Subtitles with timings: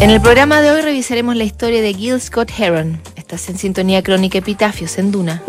[0.00, 2.98] En el programa de hoy revisaremos la historia de Gil Scott Heron.
[3.16, 5.42] Estás en sintonía crónica Epitafios en Duna.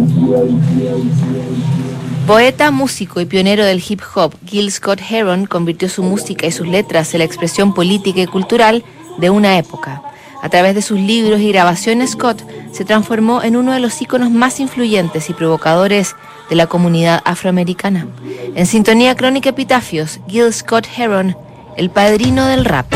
[2.27, 6.67] Poeta, músico y pionero del hip hop, Gil Scott Heron convirtió su música y sus
[6.67, 8.83] letras en la expresión política y cultural
[9.19, 10.01] de una época.
[10.43, 12.43] A través de sus libros y grabaciones, Scott
[12.73, 16.17] se transformó en uno de los íconos más influyentes y provocadores
[16.49, 18.05] de la comunidad afroamericana.
[18.53, 21.38] En sintonía crónica epitafios, Gil Scott Heron,
[21.77, 22.93] el padrino del rap.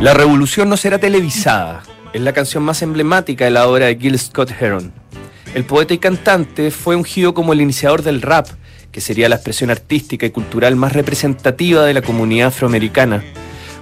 [0.00, 1.82] La revolución no será televisada.
[2.12, 4.92] Es la canción más emblemática de la obra de Gil Scott Heron.
[5.54, 8.46] El poeta y cantante fue ungido como el iniciador del rap,
[8.92, 13.24] que sería la expresión artística y cultural más representativa de la comunidad afroamericana.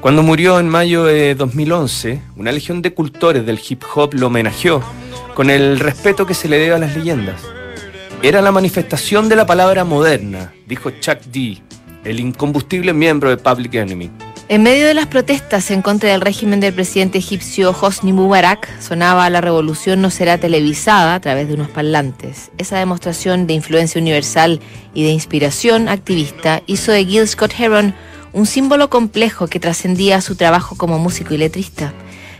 [0.00, 4.82] Cuando murió en mayo de 2011, una legión de cultores del hip hop lo homenajeó
[5.34, 7.42] con el respeto que se le debe a las leyendas.
[8.22, 11.62] Era la manifestación de la palabra moderna, dijo Chuck D,
[12.02, 14.10] el incombustible miembro de Public Enemy.
[14.48, 19.28] En medio de las protestas en contra del régimen del presidente egipcio Hosni Mubarak, sonaba
[19.28, 22.50] La revolución no será televisada a través de unos parlantes.
[22.56, 24.60] Esa demostración de influencia universal
[24.94, 27.94] y de inspiración activista hizo de Gil Scott Heron
[28.32, 31.92] un símbolo complejo que trascendía su trabajo como músico y letrista.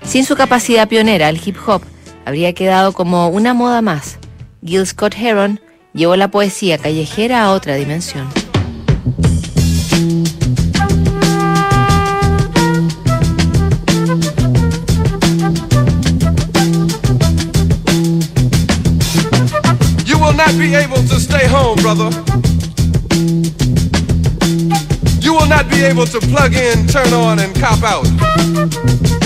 [0.03, 1.83] Sin su capacidad pionera, el hip hop
[2.25, 4.19] habría quedado como una moda más.
[4.65, 5.61] Gil Scott Heron
[5.97, 8.29] llevó la poesía callejera a otra dimensión.
[20.05, 22.11] You will not be able to stay home, brother.
[25.21, 29.26] You will not be able to plug in, turn on, and cop out.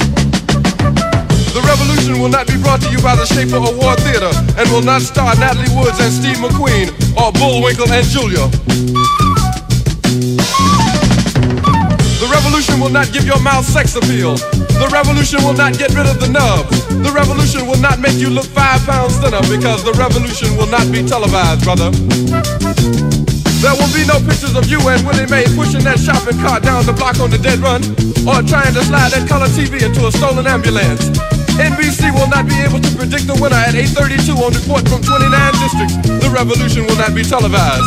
[1.71, 4.27] The revolution will not be brought to you by the Schaefer Award Theater
[4.59, 8.43] and will not star Natalie Woods and Steve McQueen or Bullwinkle and Julia.
[12.19, 14.35] The revolution will not give your mouth sex appeal.
[14.83, 16.67] The revolution will not get rid of the nub.
[16.91, 20.91] The revolution will not make you look five pounds thinner because the revolution will not
[20.91, 21.87] be televised, brother.
[23.63, 26.83] There will be no pictures of you and Willie Mae pushing that shopping cart down
[26.83, 27.79] the block on the dead run
[28.27, 31.07] or trying to slide that color TV into a stolen ambulance.
[31.61, 35.29] NBC will not be able to predict the winner at 8.32 on report from 29
[35.61, 35.95] districts.
[36.09, 37.85] The revolution will not be televised.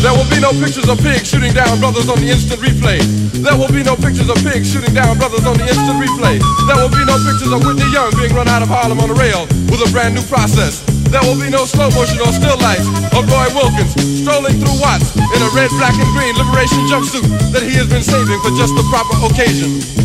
[0.00, 3.00] There will be no pictures of pigs shooting down brothers on the instant replay.
[3.40, 6.40] There will be no pictures of pigs shooting down brothers on the instant replay.
[6.68, 9.16] There will be no pictures of Whitney Young being run out of Harlem on a
[9.16, 10.84] rail with a brand new process.
[11.08, 12.84] There will be no slow motion or still life
[13.16, 17.24] of Roy Wilkins strolling through Watts in a red, black, and green liberation jumpsuit
[17.56, 20.03] that he has been saving for just the proper occasion.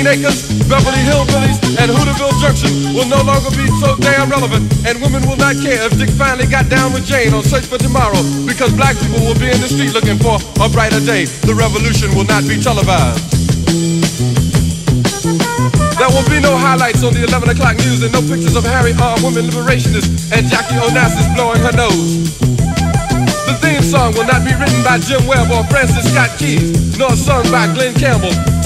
[0.00, 4.96] Green Acres, Beverly Hillbillies, and Hooterville Junction will no longer be so damn relevant, and
[4.96, 8.24] women will not care if Dick finally got down with Jane on Search for Tomorrow,
[8.48, 11.28] because black people will be in the street looking for a brighter day.
[11.44, 13.20] The revolution will not be televised.
[16.00, 18.96] There will be no highlights on the 11 o'clock news and no pictures of Harry
[18.96, 19.20] R.
[19.20, 22.40] Women liberationists and Jackie Onassis blowing her nose.
[23.44, 27.12] The theme song will not be written by Jim Webb or Francis Scott Keys, nor
[27.20, 28.32] sung by Glenn Campbell,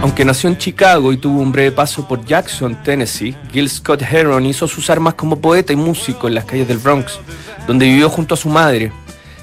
[0.00, 4.46] Aunque nació en Chicago y tuvo un breve paso por Jackson, Tennessee, Gil Scott Heron
[4.46, 7.18] hizo sus armas como poeta y músico en las calles del Bronx,
[7.66, 8.92] donde vivió junto a su madre.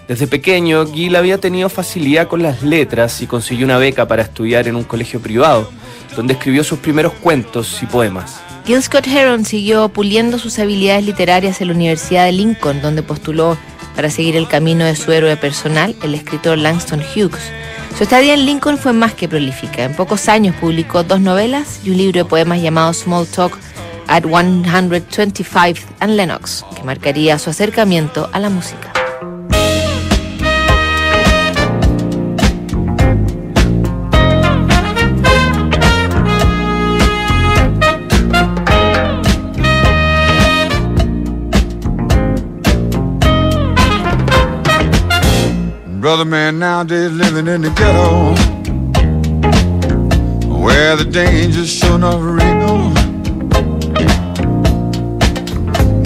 [0.07, 4.69] Desde pequeño, Gil había tenido facilidad con las letras y consiguió una beca para estudiar
[4.69, 5.69] en un colegio privado,
[6.15, 8.39] donde escribió sus primeros cuentos y poemas.
[8.69, 13.57] Gil Scott Heron siguió puliendo sus habilidades literarias en la Universidad de Lincoln, donde postuló
[13.95, 17.42] para seguir el camino de su héroe personal, el escritor Langston Hughes.
[17.98, 19.86] Su estadía en Lincoln fue más que prolífica.
[19.86, 23.57] En pocos años publicó dos novelas y un libro de poemas llamado Small Talk
[24.06, 28.99] at 125 and Lennox, que marcaría su acercamiento a la música.
[46.09, 48.33] Brother man nowadays living in the ghetto
[50.57, 52.89] Where the danger's sure enough real.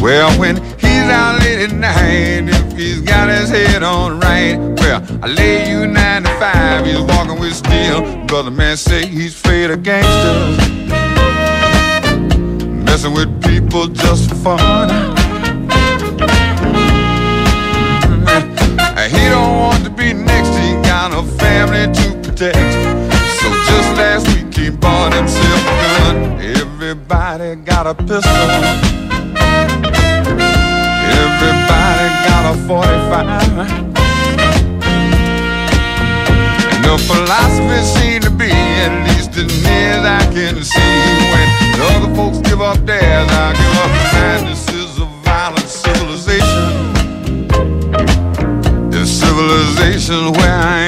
[0.03, 5.01] Well, when he's out late at night If he's got his head on right Well,
[5.23, 8.25] I lay you nine to five He's walking with steel.
[8.25, 10.57] Brother man say he's afraid of gangsters
[12.83, 15.22] Messing with people just for fun
[22.44, 22.74] protect.
[23.40, 26.16] So just last week he bought himself a gun.
[26.42, 28.50] Everybody got a pistol.
[31.24, 33.94] Everybody got a 45.
[36.69, 40.80] And the philosophy seems to be, at least as near as I can see,
[41.31, 41.48] when
[41.78, 44.45] the other folks give up theirs, I give up mine.
[44.50, 46.94] This is a violent civilization
[48.90, 50.82] This civilization where I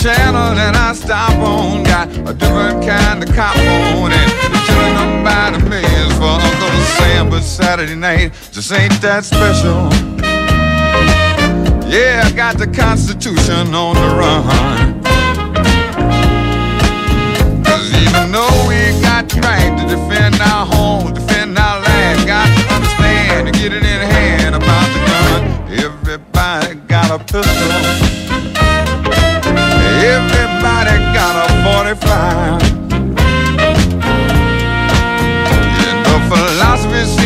[0.00, 5.20] channel that I stop on got a different kind of cop on and they're killing
[5.20, 7.28] by the millions for Uncle Sam.
[7.28, 9.92] But Saturday night just ain't that special.
[11.84, 15.04] Yeah, I got the Constitution on the run.
[17.62, 22.48] Cause even though we got the right to defend our home, defend our land, got
[22.48, 25.40] to understand to get it in hand about the gun.
[25.84, 28.19] Everybody got a pistol.
[30.02, 32.62] Everybody got a 45.
[35.76, 37.19] You the philosophy's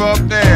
[0.00, 0.47] up there.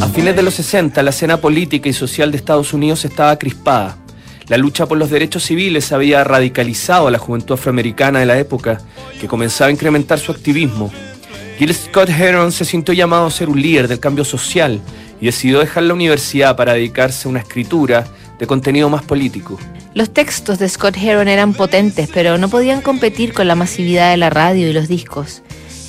[0.00, 3.98] A fines de los 60, la escena política y social de Estados Unidos estaba crispada.
[4.48, 8.80] La lucha por los derechos civiles había radicalizado a la juventud afroamericana de la época,
[9.20, 10.90] que comenzaba a incrementar su activismo.
[11.58, 14.80] Gil Scott Heron se sintió llamado a ser un líder del cambio social
[15.20, 18.06] y decidió dejar la universidad para dedicarse a una escritura
[18.38, 19.58] de contenido más político.
[19.92, 24.16] Los textos de Scott Heron eran potentes, pero no podían competir con la masividad de
[24.16, 25.42] la radio y los discos.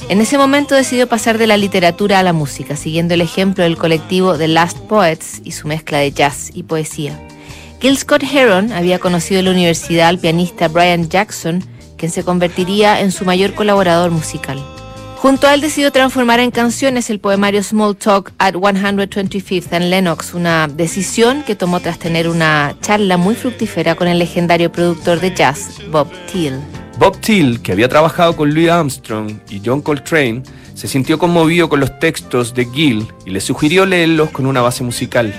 [0.09, 3.77] En ese momento decidió pasar de la literatura a la música, siguiendo el ejemplo del
[3.77, 7.19] colectivo The Last Poets y su mezcla de jazz y poesía.
[7.81, 11.61] Gil Scott Heron había conocido en la universidad al pianista Brian Jackson,
[11.97, 14.63] quien se convertiría en su mayor colaborador musical.
[15.17, 20.33] Junto a él decidió transformar en canciones el poemario Small Talk at 125th and Lennox,
[20.33, 25.33] una decisión que tomó tras tener una charla muy fructífera con el legendario productor de
[25.35, 26.61] jazz, Bob Thiel.
[26.99, 30.41] Bob Thiel, que había trabajado con Louis Armstrong y John Coltrane,
[30.73, 34.83] se sintió conmovido con los textos de Gill y le sugirió leerlos con una base
[34.83, 35.31] musical.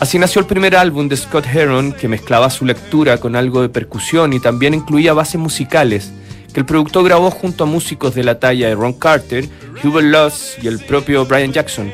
[0.00, 3.68] Así nació el primer álbum de Scott Heron, que mezclaba su lectura con algo de
[3.68, 6.10] percusión y también incluía bases musicales,
[6.52, 9.48] que el productor grabó junto a músicos de la talla de Ron Carter,
[9.84, 11.92] Hubert Loss y el propio Brian Jackson.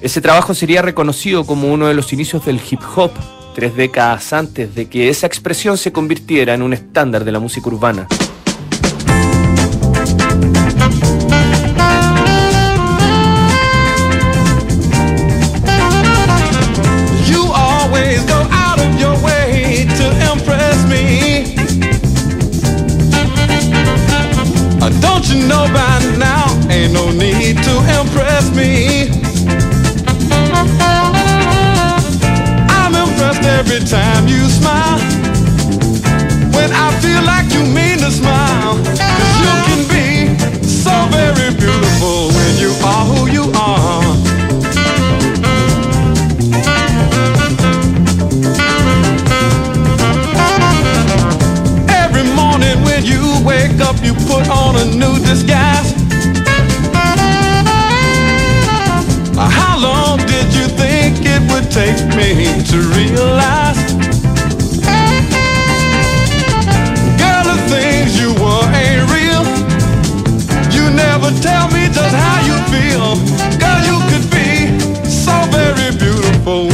[0.00, 3.12] Ese trabajo sería reconocido como uno de los inicios del hip hop,
[3.54, 7.68] tres décadas antes de que esa expresión se convirtiera en un estándar de la música
[7.68, 8.08] urbana.
[25.32, 29.01] you know by now, ain't no need to impress me.
[55.02, 55.90] New disguise.
[59.58, 62.28] How long did you think it would take me
[62.70, 63.80] to realize?
[67.20, 69.44] Girl, the things you were ain't real.
[70.76, 73.08] You never tell me just how you feel.
[73.62, 74.50] Girl, you could be
[75.24, 76.71] so very beautiful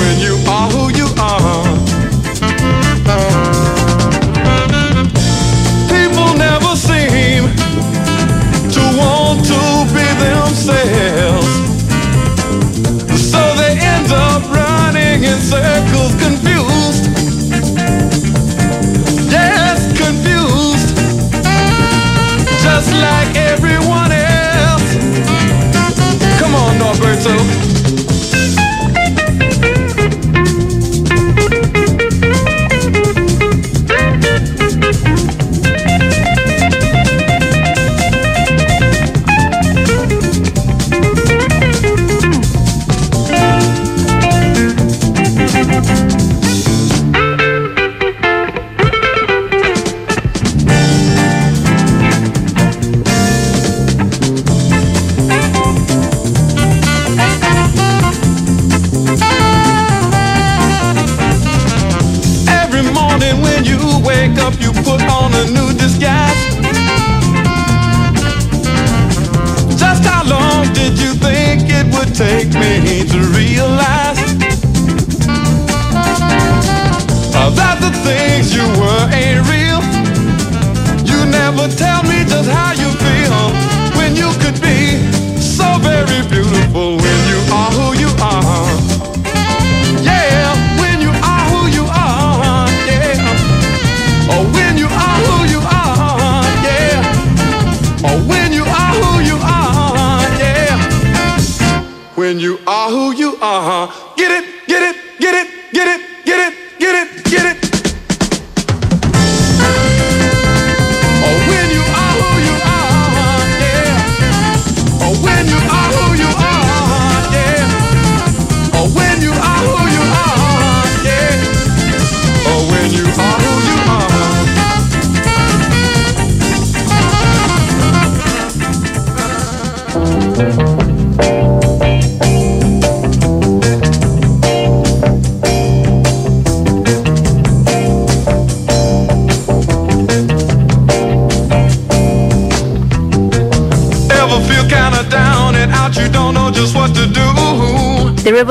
[102.29, 106.08] When you are who you are, it, get it, get it, get it, get it,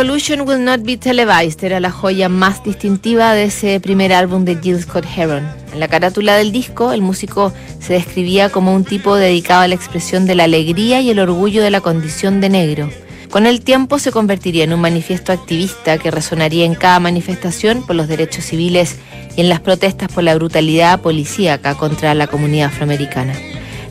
[0.08, 4.56] Revolution Will Not Be Televised era la joya más distintiva de ese primer álbum de
[4.56, 5.46] Jill Scott Heron.
[5.74, 9.76] En la carátula del disco, el músico se describía como un tipo dedicado a la
[9.76, 12.90] expresión de la alegría y el orgullo de la condición de negro.
[13.30, 17.98] Con el tiempo se convertiría en un manifiesto activista que resonaría en cada manifestación por
[17.98, 18.96] los derechos civiles
[19.36, 23.34] y en las protestas por la brutalidad policíaca contra la comunidad afroamericana.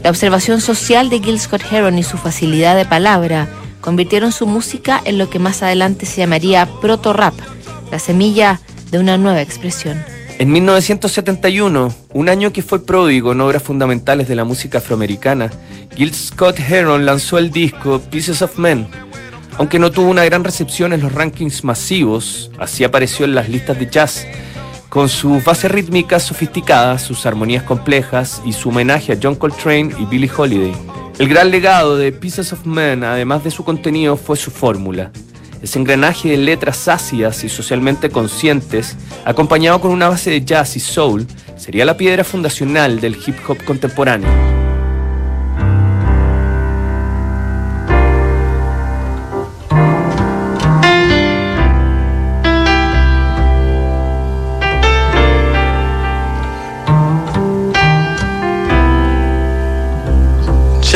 [0.02, 3.50] La observación social de Gil Scott Heron y su facilidad de palabra
[3.86, 7.34] convirtieron su música en lo que más adelante se llamaría proto-rap,
[7.92, 10.04] la semilla de una nueva expresión.
[10.40, 15.52] En 1971, un año que fue pródigo en obras fundamentales de la música afroamericana,
[15.94, 18.88] Gil Scott Heron lanzó el disco Pieces of Men.
[19.56, 23.78] Aunque no tuvo una gran recepción en los rankings masivos, así apareció en las listas
[23.78, 24.26] de jazz,
[24.88, 30.06] con sus bases rítmicas sofisticadas, sus armonías complejas y su homenaje a John Coltrane y
[30.06, 30.74] Billie Holiday.
[31.18, 35.10] El gran legado de Pieces of Men, además de su contenido, fue su fórmula.
[35.62, 40.80] Ese engranaje de letras ácidas y socialmente conscientes, acompañado con una base de jazz y
[40.80, 44.28] soul, sería la piedra fundacional del hip hop contemporáneo.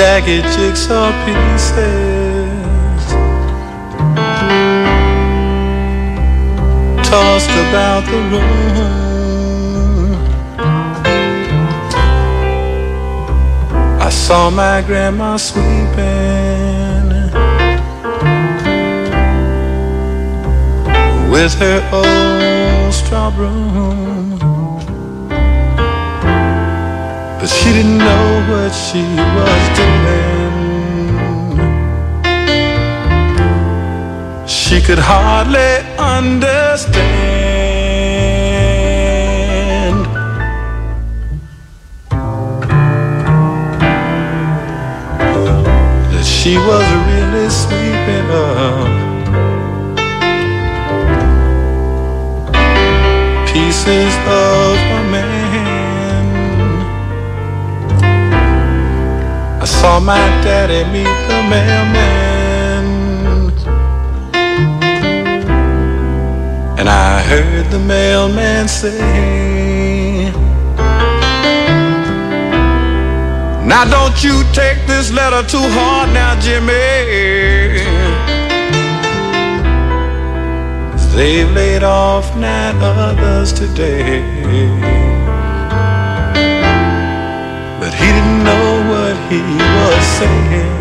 [0.01, 1.77] Jagged jigsaw pieces
[7.07, 10.13] tossed about the room.
[14.01, 15.69] I saw my grandma sweeping
[21.31, 25.00] with her old straw broom.
[27.41, 29.01] But she didn't know what she
[29.37, 30.31] was doing.
[34.47, 37.01] She could hardly understand.
[46.13, 48.89] That she was really sweeping up
[53.51, 55.30] pieces of a man.
[59.81, 62.85] Saw my daddy meet the mailman.
[66.79, 69.01] And I heard the mailman say,
[73.73, 76.75] Now don't you take this letter too hard now, Jimmy.
[81.17, 84.21] They've laid off nine others today.
[87.81, 89.00] But he didn't know what
[89.31, 90.81] he was saying.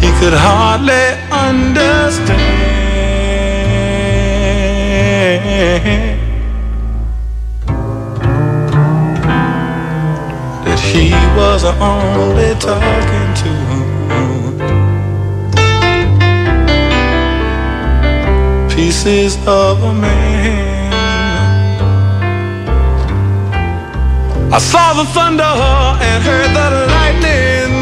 [0.00, 2.42] He could hardly understand
[10.64, 13.52] that he was only talking to
[18.74, 20.81] pieces of a man.
[24.54, 27.72] I saw the thunder and heard the lightning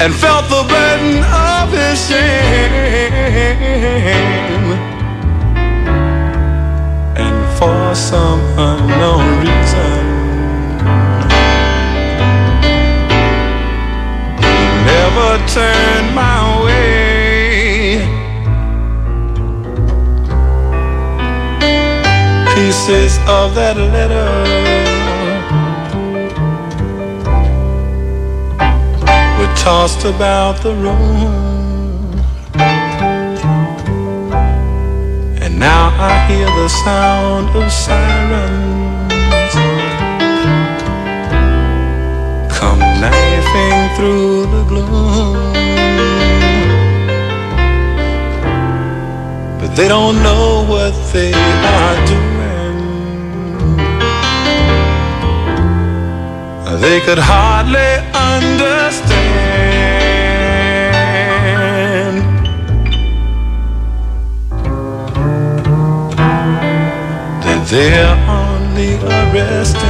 [0.00, 3.08] and felt the burden of his shame.
[7.18, 10.04] And for some unknown reason,
[14.38, 16.37] he never turned my
[22.68, 24.28] Pieces of that letter
[29.38, 32.12] were tossed about the room.
[35.40, 39.14] And now I hear the sound of sirens
[42.52, 45.54] come knifing through the gloom.
[49.58, 51.77] But they don't know what they are
[56.80, 59.08] They could hardly understand
[67.42, 69.88] that they're only arresting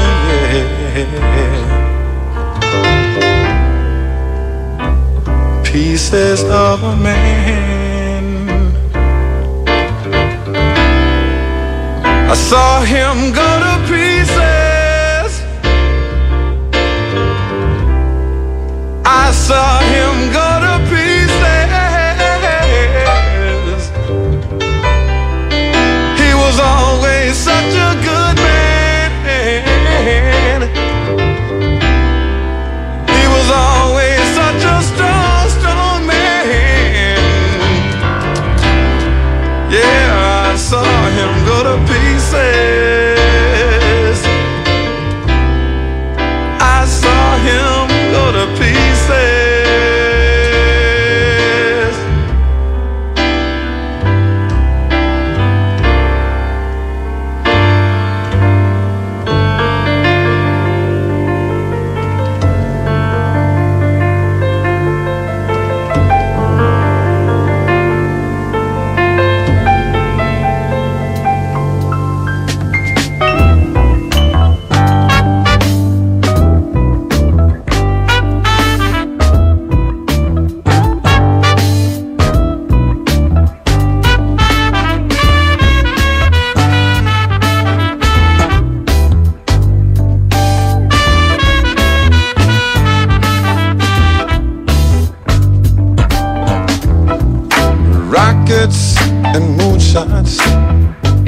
[5.63, 8.39] pieces of a man.
[12.31, 13.78] I saw him go to
[19.49, 20.58] saw him go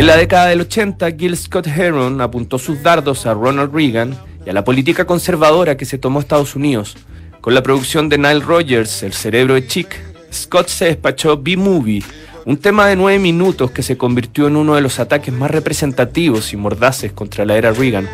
[0.00, 4.48] En la década del 80, Gil Scott Heron apuntó sus dardos a Ronald Reagan y
[4.48, 6.96] a la política conservadora que se tomó Estados Unidos.
[7.42, 9.94] Con la producción de Nile Rodgers, El cerebro de Chick,
[10.32, 12.02] Scott se despachó B-Movie,
[12.46, 16.54] un tema de nueve minutos que se convirtió en uno de los ataques más representativos
[16.54, 18.08] y mordaces contra la era Reagan.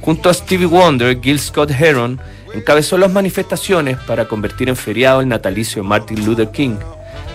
[0.00, 2.18] Junto a Stevie Wonder, Gil Scott Heron
[2.54, 6.76] encabezó las manifestaciones para convertir en feriado el natalicio de Martin Luther King,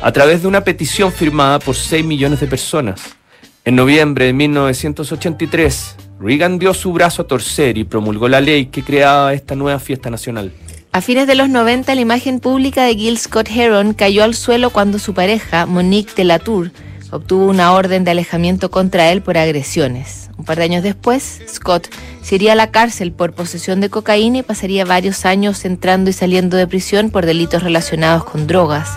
[0.02, 3.18] a través de una petición firmada por 6 millones de personas.
[3.66, 8.84] En noviembre de 1983, Reagan dio su brazo a torcer y promulgó la ley que
[8.84, 10.52] creaba esta nueva fiesta nacional.
[10.92, 14.72] A fines de los 90, la imagen pública de Gil Scott Heron cayó al suelo
[14.72, 16.72] cuando su pareja, Monique de Latour,
[17.10, 20.30] obtuvo una orden de alejamiento contra él por agresiones.
[20.38, 21.88] Un par de años después, Scott
[22.22, 26.14] se iría a la cárcel por posesión de cocaína y pasaría varios años entrando y
[26.14, 28.90] saliendo de prisión por delitos relacionados con drogas.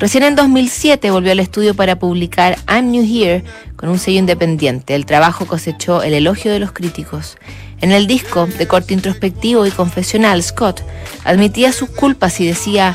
[0.00, 3.42] Recién en 2007 volvió al estudio para publicar I'm New Here
[3.74, 4.94] con un sello independiente.
[4.94, 7.36] El trabajo cosechó el elogio de los críticos.
[7.80, 10.82] En el disco, de corte introspectivo y confesional, Scott
[11.24, 12.94] admitía sus culpas y decía,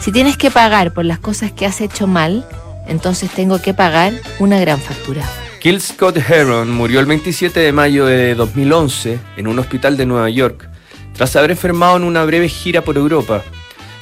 [0.00, 2.46] si tienes que pagar por las cosas que has hecho mal,
[2.86, 5.22] entonces tengo que pagar una gran factura.
[5.60, 10.28] Gil Scott Heron murió el 27 de mayo de 2011 en un hospital de Nueva
[10.28, 10.68] York,
[11.14, 13.42] tras haber enfermado en una breve gira por Europa.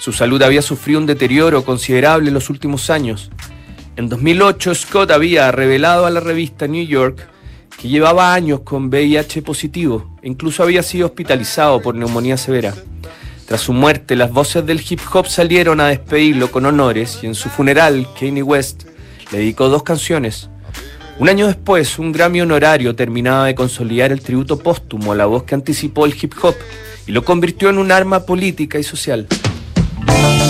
[0.01, 3.31] Su salud había sufrido un deterioro considerable en los últimos años.
[3.97, 7.29] En 2008, Scott había revelado a la revista New York
[7.79, 12.75] que llevaba años con VIH positivo e incluso había sido hospitalizado por neumonía severa.
[13.45, 17.35] Tras su muerte, las voces del hip hop salieron a despedirlo con honores y en
[17.35, 18.85] su funeral, Kanye West
[19.31, 20.49] le dedicó dos canciones.
[21.19, 25.43] Un año después, un Grammy honorario terminaba de consolidar el tributo póstumo a la voz
[25.43, 26.55] que anticipó el hip hop
[27.07, 29.27] y lo convirtió en un arma política y social.
[30.13, 30.50] Thank you.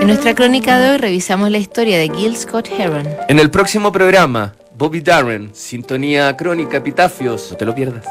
[0.00, 3.06] En nuestra crónica de hoy revisamos la historia de Gil Scott Heron.
[3.28, 8.06] En el próximo programa, Bobby Darren, Sintonía Crónica, Epitafios, no te lo pierdas.